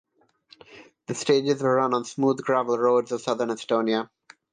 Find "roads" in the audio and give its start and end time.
2.79-3.11